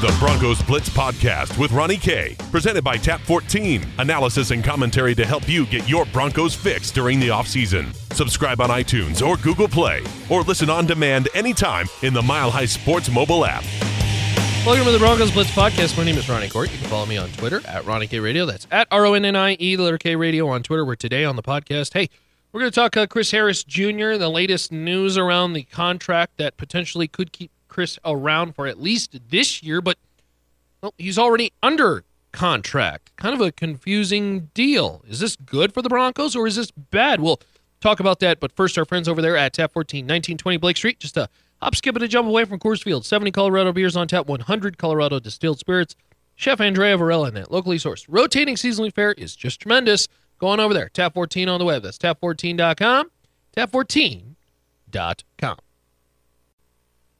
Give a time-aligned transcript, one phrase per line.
[0.00, 2.36] The Broncos Blitz Podcast with Ronnie K.
[2.50, 3.82] Presented by Tap 14.
[3.98, 7.94] Analysis and commentary to help you get your Broncos fix during the offseason.
[8.14, 12.66] Subscribe on iTunes or Google Play or listen on demand anytime in the Mile High
[12.66, 13.64] Sports mobile app.
[14.64, 15.98] Welcome to the Broncos Blitz Podcast.
[15.98, 16.72] My name is Ronnie Court.
[16.72, 18.46] You can follow me on Twitter at Ronnie K Radio.
[18.46, 20.86] That's at R O N N I E, letter K Radio on Twitter.
[20.86, 21.92] We're today on the podcast.
[21.92, 22.08] Hey,
[22.54, 26.56] we're going to talk uh, Chris Harris Jr., the latest news around the contract that
[26.56, 29.98] potentially could keep Chris around for at least this year, but
[30.80, 33.10] well, he's already under contract.
[33.16, 35.02] Kind of a confusing deal.
[35.08, 37.20] Is this good for the Broncos or is this bad?
[37.20, 37.40] We'll
[37.80, 41.00] talk about that, but first, our friends over there at Tap 14, 1920 Blake Street,
[41.00, 41.28] just a
[41.60, 43.04] hop, skip, and a jump away from Coors Field.
[43.04, 45.96] 70 Colorado beers on tap, 100 Colorado distilled spirits.
[46.36, 48.06] Chef Andrea Varela in that, locally sourced.
[48.08, 50.06] Rotating seasonally fare is just tremendous.
[50.44, 50.90] Go on over there.
[50.90, 51.82] Tap 14 on the web.
[51.82, 53.10] That's tap14.com.
[53.56, 55.56] Tap14.com.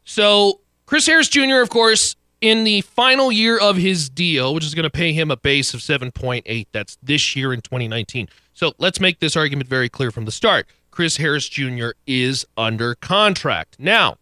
[0.04, 4.74] So, Chris Harris Jr., of course, in the final year of his deal, which is
[4.74, 6.66] going to pay him a base of 7.8.
[6.72, 8.28] That's this year in 2019.
[8.52, 10.66] So let's make this argument very clear from the start.
[10.90, 11.92] Chris Harris Jr.
[12.06, 13.76] is under contract.
[13.78, 14.18] Now,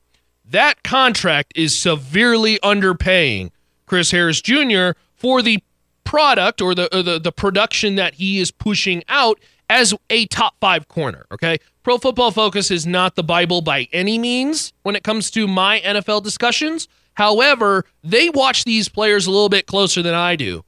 [0.48, 3.50] that contract is severely underpaying
[3.84, 4.90] Chris Harris Jr.
[5.16, 5.60] for the
[6.12, 10.54] product or the, or the the production that he is pushing out as a top
[10.60, 11.24] five corner.
[11.32, 15.48] Okay, Pro Football Focus is not the Bible by any means when it comes to
[15.48, 16.86] my NFL discussions.
[17.14, 20.66] However, they watch these players a little bit closer than I do,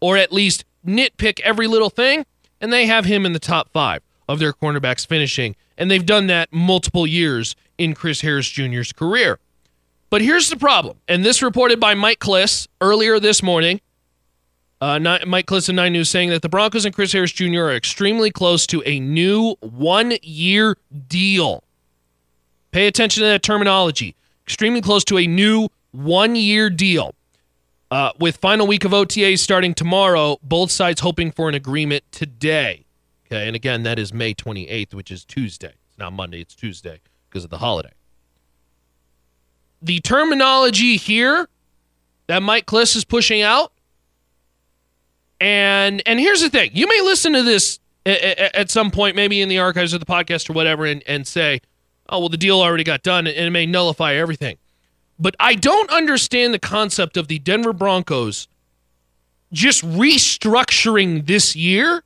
[0.00, 2.26] or at least nitpick every little thing,
[2.60, 5.54] and they have him in the top five of their cornerbacks finishing.
[5.78, 9.38] And they've done that multiple years in Chris Harris Jr.'s career.
[10.10, 13.80] But here's the problem, and this reported by Mike Klis earlier this morning.
[14.80, 17.60] Uh, Mike Klis of Nine News saying that the Broncos and Chris Harris Jr.
[17.60, 20.76] are extremely close to a new one year
[21.08, 21.64] deal.
[22.70, 24.14] Pay attention to that terminology.
[24.46, 27.14] Extremely close to a new one year deal.
[27.90, 32.84] Uh, with final week of OTAs starting tomorrow, both sides hoping for an agreement today.
[33.26, 35.74] Okay, and again, that is May 28th, which is Tuesday.
[35.88, 37.92] It's not Monday, it's Tuesday because of the holiday.
[39.80, 41.48] The terminology here
[42.26, 43.70] that Mike Klis is pushing out
[45.44, 49.50] and and here's the thing: you may listen to this at some point, maybe in
[49.50, 51.60] the archives of the podcast or whatever, and, and say,
[52.08, 54.56] "Oh, well, the deal already got done," and it may nullify everything.
[55.18, 58.48] But I don't understand the concept of the Denver Broncos
[59.52, 62.02] just restructuring this year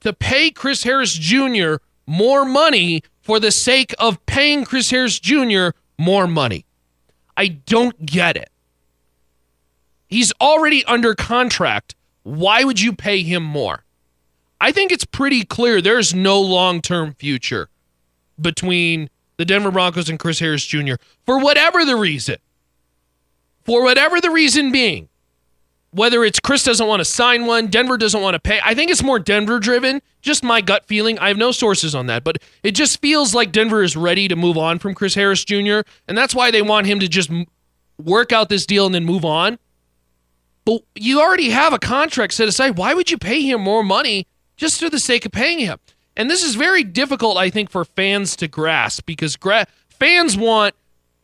[0.00, 1.76] to pay Chris Harris Jr.
[2.08, 5.68] more money for the sake of paying Chris Harris Jr.
[5.98, 6.64] more money.
[7.36, 8.50] I don't get it.
[10.08, 13.84] He's already under contract why would you pay him more?
[14.60, 17.68] I think it's pretty clear there's no long term future
[18.40, 20.94] between the Denver Broncos and Chris Harris Jr.
[21.26, 22.36] for whatever the reason.
[23.64, 25.08] For whatever the reason being,
[25.92, 28.60] whether it's Chris doesn't want to sign one, Denver doesn't want to pay.
[28.64, 31.18] I think it's more Denver driven, just my gut feeling.
[31.18, 34.34] I have no sources on that, but it just feels like Denver is ready to
[34.34, 37.30] move on from Chris Harris Jr., and that's why they want him to just
[38.02, 39.58] work out this deal and then move on.
[40.64, 42.78] But you already have a contract set aside.
[42.78, 45.78] Why would you pay him more money just for the sake of paying him?
[46.16, 50.74] And this is very difficult, I think, for fans to grasp because gra- fans want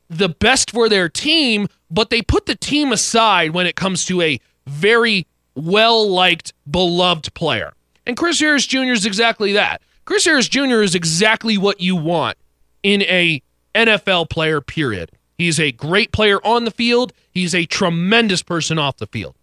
[0.09, 4.22] the best for their team, but they put the team aside when it comes to
[4.22, 7.75] a very well liked, beloved player.
[8.06, 8.93] And Chris Harris Jr.
[8.93, 9.82] is exactly that.
[10.04, 10.82] Chris Harris Jr.
[10.82, 12.38] is exactly what you want
[12.82, 13.43] in a
[13.75, 15.10] NFL player, period.
[15.38, 17.12] He's a great player on the field.
[17.31, 19.37] He's a tremendous person off the field.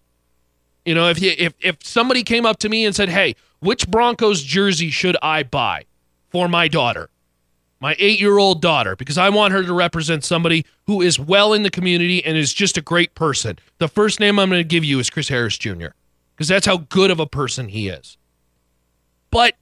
[0.84, 4.44] You know, if if if somebody came up to me and said, "Hey, which Broncos
[4.44, 5.86] jersey should I buy
[6.30, 7.10] for my daughter,
[7.80, 11.72] my eight-year-old daughter, because I want her to represent somebody who is well in the
[11.72, 15.00] community and is just a great person," the first name I'm going to give you
[15.00, 15.88] is Chris Harris Jr.
[16.36, 18.18] because that's how good of a person he is.
[19.32, 19.56] But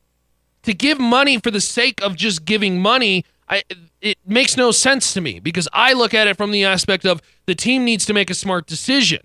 [0.63, 3.63] to give money for the sake of just giving money, I
[4.01, 7.21] it makes no sense to me because I look at it from the aspect of
[7.45, 9.21] the team needs to make a smart decision.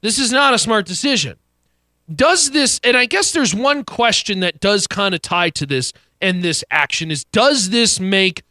[0.00, 1.36] This is not a smart decision.
[2.14, 5.92] Does this, and I guess there's one question that does kind of tie to this
[6.20, 8.42] and this action is does this make,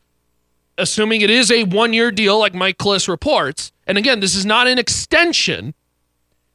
[0.77, 4.45] assuming it is a one year deal like Mike Klis reports, and again, this is
[4.45, 5.73] not an extension,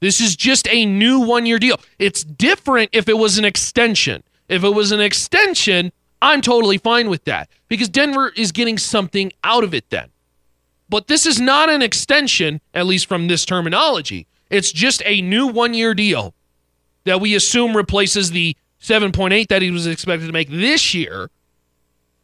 [0.01, 1.81] this is just a new one year deal.
[1.99, 4.23] It's different if it was an extension.
[4.49, 9.33] If it was an extension, I'm totally fine with that because Denver is getting something
[9.43, 10.11] out of it then.
[10.89, 14.27] But this is not an extension, at least from this terminology.
[14.51, 16.35] It's just a new one year deal
[17.05, 21.31] that we assume replaces the 7.8 that he was expected to make this year.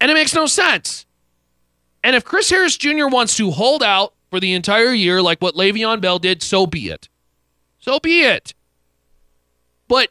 [0.00, 1.06] And it makes no sense.
[2.02, 3.06] And if Chris Harris Jr.
[3.06, 6.88] wants to hold out for the entire year, like what Le'Veon Bell did, so be
[6.90, 7.08] it.
[7.78, 8.52] So be it.
[9.88, 10.10] But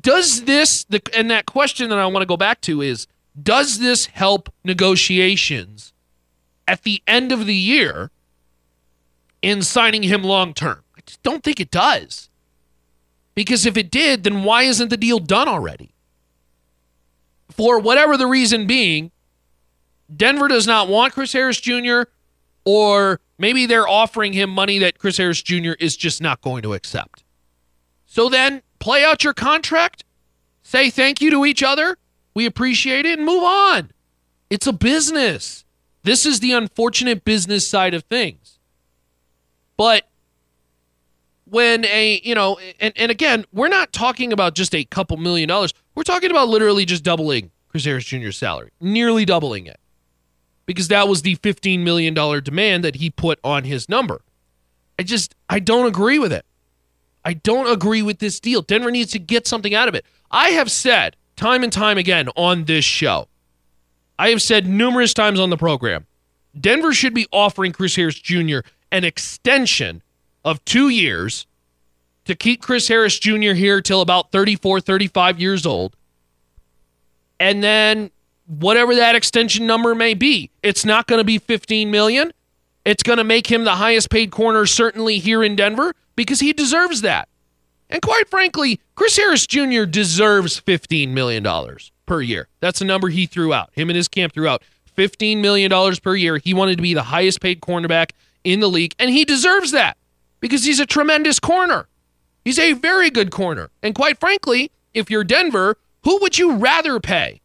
[0.00, 3.06] does this, the, and that question that I want to go back to is
[3.40, 5.92] does this help negotiations
[6.68, 8.10] at the end of the year
[9.40, 10.82] in signing him long term?
[10.96, 12.28] I just don't think it does.
[13.34, 15.94] Because if it did, then why isn't the deal done already?
[17.50, 19.10] For whatever the reason being,
[20.14, 22.02] Denver does not want Chris Harris Jr.,
[22.64, 25.72] or maybe they're offering him money that Chris Harris Jr.
[25.80, 27.24] is just not going to accept.
[28.06, 30.04] So then play out your contract,
[30.62, 31.96] say thank you to each other,
[32.34, 33.90] we appreciate it, and move on.
[34.50, 35.64] It's a business.
[36.02, 38.58] This is the unfortunate business side of things.
[39.76, 40.08] But
[41.44, 45.48] when a, you know, and, and again, we're not talking about just a couple million
[45.48, 45.74] dollars.
[45.94, 49.78] We're talking about literally just doubling Chris Harris Jr.'s salary, nearly doubling it
[50.66, 54.22] because that was the $15 million demand that he put on his number.
[54.98, 56.44] I just, I don't agree with it.
[57.24, 58.62] I don't agree with this deal.
[58.62, 60.04] Denver needs to get something out of it.
[60.30, 63.28] I have said time and time again on this show,
[64.18, 66.06] I have said numerous times on the program,
[66.58, 68.58] Denver should be offering Chris Harris Jr.
[68.90, 70.02] an extension
[70.44, 71.46] of two years
[72.24, 73.52] to keep Chris Harris Jr.
[73.52, 75.96] here till about 34, 35 years old.
[77.40, 78.10] And then
[78.46, 80.50] whatever that extension number may be.
[80.62, 82.32] It's not going to be 15 million.
[82.84, 86.52] It's going to make him the highest paid corner certainly here in Denver because he
[86.52, 87.28] deserves that.
[87.92, 89.84] And quite frankly, Chris Harris Jr.
[89.84, 91.46] deserves $15 million
[92.06, 92.48] per year.
[92.60, 93.70] That's a number he threw out.
[93.74, 94.62] Him and his camp threw out
[94.96, 95.70] $15 million
[96.02, 96.38] per year.
[96.38, 98.12] He wanted to be the highest paid cornerback
[98.44, 99.98] in the league, and he deserves that
[100.40, 101.86] because he's a tremendous corner.
[102.44, 103.70] He's a very good corner.
[103.82, 107.42] And quite frankly, if you're Denver, who would you rather pay?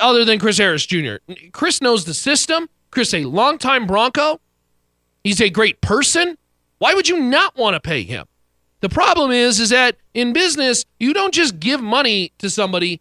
[0.00, 1.16] other than Chris Harris Jr.
[1.52, 2.68] Chris knows the system.
[2.92, 4.40] Chris, a longtime Bronco.
[5.24, 6.38] He's a great person.
[6.78, 8.26] Why would you not want to pay him?
[8.82, 13.00] The problem is, is that in business, you don't just give money to somebody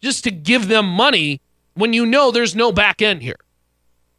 [0.00, 1.40] just to give them money
[1.74, 3.38] when you know there's no back end here.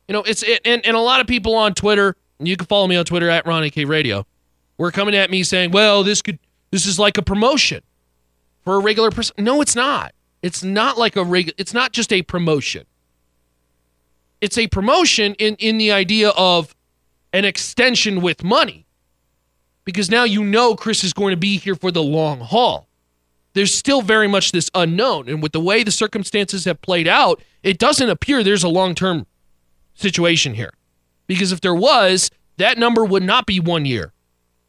[0.08, 2.88] You know, it's it, and, and a lot of people on Twitter, you can follow
[2.88, 4.26] me on Twitter at Ronnie K Radio,
[4.78, 6.40] were coming at me saying, well, this could
[6.72, 7.84] this is like a promotion
[8.64, 9.36] for a regular person.
[9.38, 10.14] No, it's not.
[10.42, 12.86] It's not like a reg- it's not just a promotion.
[14.40, 16.74] It's a promotion in in the idea of
[17.34, 18.83] an extension with money.
[19.86, 22.88] Because now you know Chris is going to be here for the long haul.
[23.54, 27.42] There's still very much this unknown and with the way the circumstances have played out,
[27.62, 29.28] it doesn't appear there's a long-term
[29.94, 30.74] situation here.
[31.28, 34.12] Because if there was, that number would not be 1 year.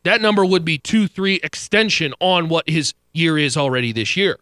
[0.02, 4.38] That number would be 2-3 extension on what his year is already this year.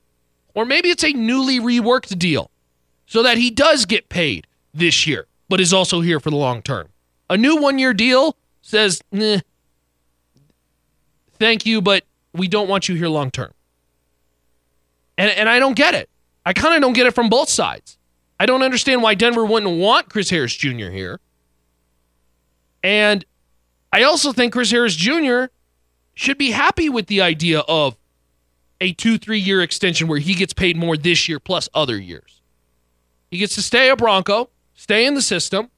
[0.55, 2.51] Or maybe it's a newly reworked deal
[3.07, 6.63] so that he does get paid this year, but is also here for the long
[6.63, 6.89] term.
[7.31, 9.39] A new one year deal says, nah,
[11.43, 13.53] thank you, but we don't want you here long term.
[15.19, 16.09] And, and I don't get it.
[16.47, 17.99] I kind of don't get it from both sides.
[18.39, 20.91] I don't understand why Denver wouldn't want Chris Harris Jr.
[20.91, 21.21] here.
[22.83, 23.25] And
[23.93, 25.44] I also think Chris Harris Jr.
[26.15, 27.97] should be happy with the idea of
[28.81, 32.41] a two, three year extension where he gets paid more this year plus other years.
[33.31, 35.71] He gets to stay a Bronco, stay in the system,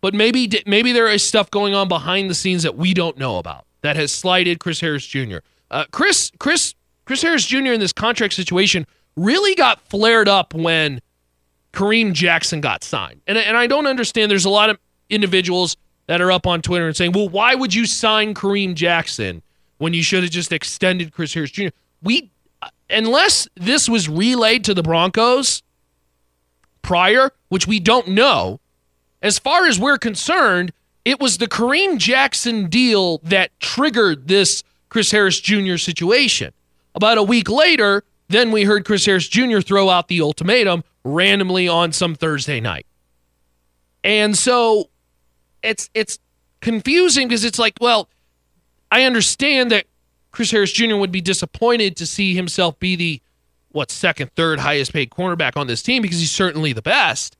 [0.00, 3.38] but maybe maybe there is stuff going on behind the scenes that we don't know
[3.38, 5.38] about that has slighted Chris Harris Jr.
[5.70, 6.74] Uh, Chris Chris
[7.04, 7.72] Chris Harris Jr.
[7.72, 11.00] in this contract situation really got flared up when
[11.72, 14.30] Kareem Jackson got signed, and and I don't understand.
[14.30, 14.78] There's a lot of
[15.08, 15.76] individuals
[16.08, 19.42] that are up on Twitter and saying, "Well, why would you sign Kareem Jackson?"
[19.78, 21.68] when you should have just extended Chris Harris Jr.
[22.02, 22.30] We,
[22.88, 25.62] unless this was relayed to the Broncos
[26.82, 28.58] prior, which we don't know,
[29.22, 30.72] as far as we're concerned,
[31.06, 35.76] it was the Kareem Jackson deal that triggered this Chris Harris Jr.
[35.76, 36.52] situation.
[36.96, 39.60] About a week later, then we heard Chris Harris Jr.
[39.60, 42.86] throw out the ultimatum randomly on some Thursday night.
[44.02, 44.90] And so
[45.62, 46.18] it's it's
[46.60, 48.08] confusing because it's like, well,
[48.90, 49.86] I understand that
[50.32, 50.96] Chris Harris Jr.
[50.96, 53.22] would be disappointed to see himself be the
[53.70, 57.36] what second, third highest paid cornerback on this team because he's certainly the best.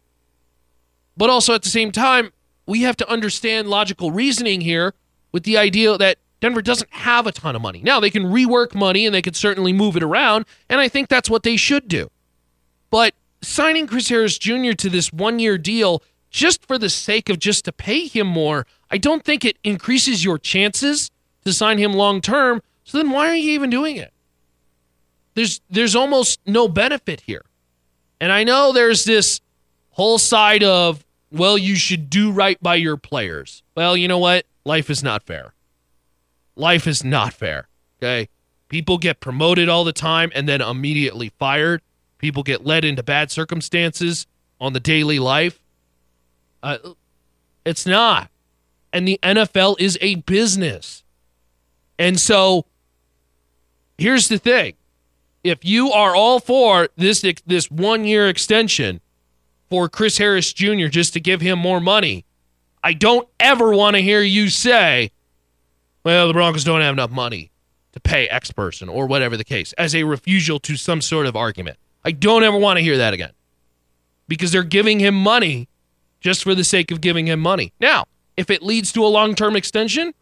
[1.16, 2.30] But also at the same time,
[2.66, 4.94] we have to understand logical reasoning here
[5.32, 7.80] with the idea that Denver doesn't have a ton of money.
[7.82, 11.08] Now, they can rework money and they could certainly move it around, and I think
[11.08, 12.10] that's what they should do.
[12.90, 14.72] But signing Chris Harris Jr.
[14.72, 18.66] to this one year deal just for the sake of just to pay him more,
[18.90, 21.10] I don't think it increases your chances
[21.44, 22.62] to sign him long term.
[22.84, 24.12] So then why are you even doing it?
[25.34, 27.44] There's there's almost no benefit here.
[28.20, 29.40] And I know there's this
[29.90, 31.05] whole side of
[31.38, 33.62] well, you should do right by your players.
[33.76, 34.46] Well, you know what?
[34.64, 35.54] Life is not fair.
[36.56, 37.68] Life is not fair.
[37.98, 38.28] Okay.
[38.68, 41.82] People get promoted all the time and then immediately fired.
[42.18, 44.26] People get led into bad circumstances
[44.60, 45.60] on the daily life.
[46.62, 46.78] Uh,
[47.64, 48.30] it's not.
[48.92, 51.04] And the NFL is a business.
[51.98, 52.66] And so
[53.98, 54.74] here's the thing.
[55.44, 59.00] If you are all for this this one year extension
[59.68, 60.86] for Chris Harris Jr.
[60.86, 62.24] just to give him more money,
[62.82, 65.10] I don't ever want to hear you say,
[66.04, 67.50] well, the Broncos don't have enough money
[67.92, 71.34] to pay X person or whatever the case as a refusal to some sort of
[71.34, 71.78] argument.
[72.04, 73.32] I don't ever want to hear that again
[74.28, 75.68] because they're giving him money
[76.20, 77.72] just for the sake of giving him money.
[77.80, 78.04] Now,
[78.36, 80.14] if it leads to a long term extension,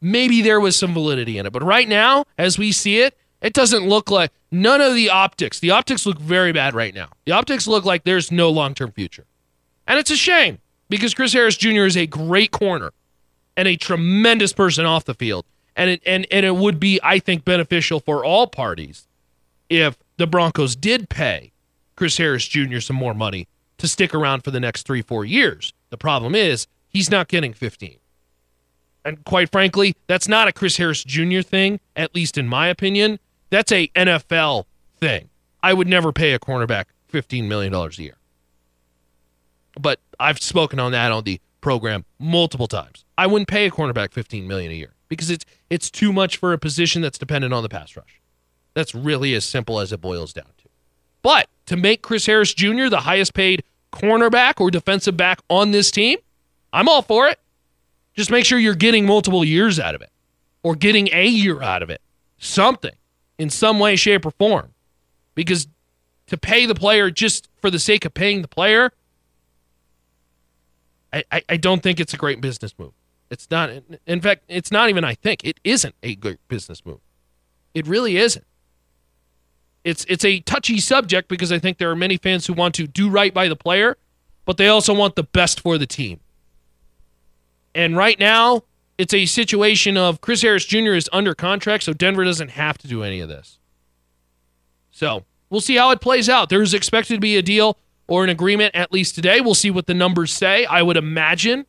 [0.00, 1.52] maybe there was some validity in it.
[1.52, 5.60] But right now, as we see it, it doesn't look like none of the optics.
[5.60, 7.08] The optics look very bad right now.
[7.24, 9.26] The optics look like there's no long term future.
[9.86, 11.84] And it's a shame because Chris Harris Jr.
[11.84, 12.92] is a great corner
[13.56, 15.44] and a tremendous person off the field.
[15.76, 19.06] And it, and, and it would be, I think, beneficial for all parties
[19.68, 21.52] if the Broncos did pay
[21.96, 22.80] Chris Harris Jr.
[22.80, 25.72] some more money to stick around for the next three, four years.
[25.90, 27.96] The problem is he's not getting 15.
[29.04, 31.40] And quite frankly, that's not a Chris Harris Jr.
[31.40, 33.18] thing, at least in my opinion.
[33.50, 34.64] That's a NFL
[34.98, 35.28] thing.
[35.62, 38.16] I would never pay a cornerback $15 million a year.
[39.78, 43.04] But I've spoken on that on the program multiple times.
[43.18, 46.52] I wouldn't pay a cornerback 15 million a year because it's it's too much for
[46.52, 48.20] a position that's dependent on the pass rush.
[48.74, 50.68] That's really as simple as it boils down to.
[51.22, 52.88] But to make Chris Harris Jr.
[52.88, 56.18] the highest paid cornerback or defensive back on this team,
[56.72, 57.38] I'm all for it.
[58.14, 60.10] Just make sure you're getting multiple years out of it
[60.62, 62.00] or getting a year out of it.
[62.38, 62.94] Something
[63.40, 64.74] in some way, shape, or form.
[65.34, 65.66] Because
[66.26, 68.92] to pay the player just for the sake of paying the player,
[71.10, 72.92] I, I, I don't think it's a great business move.
[73.30, 73.70] It's not.
[74.06, 75.04] In fact, it's not even.
[75.04, 77.00] I think it isn't a good business move.
[77.72, 78.44] It really isn't.
[79.84, 82.86] It's it's a touchy subject because I think there are many fans who want to
[82.86, 83.96] do right by the player,
[84.44, 86.20] but they also want the best for the team.
[87.74, 88.64] And right now,
[89.00, 90.92] it's a situation of Chris Harris Jr.
[90.92, 93.58] is under contract, so Denver doesn't have to do any of this.
[94.90, 96.50] So we'll see how it plays out.
[96.50, 97.78] There's expected to be a deal
[98.08, 99.40] or an agreement at least today.
[99.40, 100.66] We'll see what the numbers say.
[100.66, 101.64] I would imagine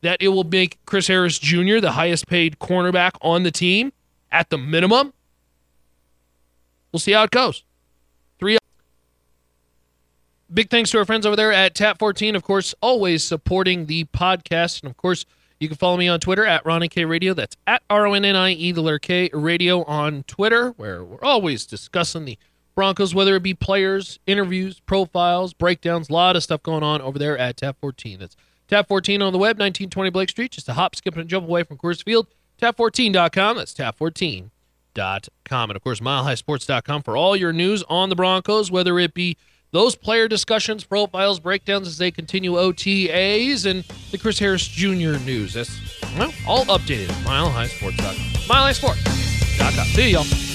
[0.00, 1.80] that it will make Chris Harris Jr.
[1.80, 3.92] the highest paid cornerback on the team
[4.32, 5.12] at the minimum.
[6.92, 7.62] We'll see how it goes.
[8.38, 8.56] Three.
[10.50, 14.04] Big thanks to our friends over there at Tap 14, of course, always supporting the
[14.06, 14.82] podcast.
[14.82, 15.26] And of course,
[15.60, 17.34] you can follow me on Twitter at Ronnie K Radio.
[17.34, 21.04] That's at R O N N I E, the letter K Radio on Twitter, where
[21.04, 22.38] we're always discussing the
[22.74, 27.18] Broncos, whether it be players, interviews, profiles, breakdowns, a lot of stuff going on over
[27.18, 28.20] there at Tap 14.
[28.20, 28.36] That's
[28.68, 31.62] Tap 14 on the web, 1920 Blake Street, just a hop, skip, and jump away
[31.62, 32.26] from Coors Field.
[32.60, 33.56] Tap14.com.
[33.56, 35.70] That's tap14.com.
[35.70, 39.36] And of course, milehighsports.com for all your news on the Broncos, whether it be
[39.72, 45.18] those player discussions, profiles, breakdowns as they continue OTAs, and the Chris Harris Jr.
[45.24, 45.54] news.
[45.54, 45.70] That's
[46.18, 48.14] well, all updated at milehighsports.com.
[48.48, 49.84] Milehighsports.com.
[49.86, 50.49] See y'all.